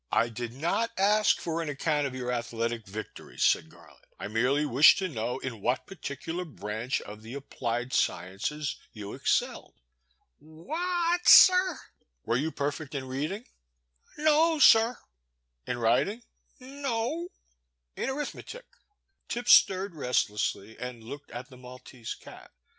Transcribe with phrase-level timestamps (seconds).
[0.11, 4.65] I did not ask for an account of your athletic victories/* said Garland, I merely
[4.65, 9.75] wished to know in what particular branch of the applied sciences you excelled.
[10.43, 11.79] Wh— a— at, sir?
[12.25, 13.45] Were you perfect in reading?"
[14.17, 14.97] N— no, sir.
[15.67, 16.23] In writing?*'
[16.59, 17.31] No— o—
[17.65, 18.65] *'In arithmetic?
[19.29, 22.49] Tip stirred restlessly, and looked at the Mal tese cat.